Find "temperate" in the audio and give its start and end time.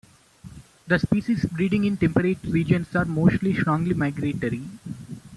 1.95-2.39